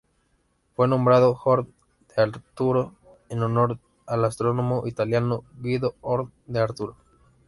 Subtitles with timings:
[0.75, 2.93] Fue nombrado Horn-d'Arturo
[3.29, 3.77] en honor
[4.07, 6.95] al astrónomo italiano Guido Horn-d'Arturo.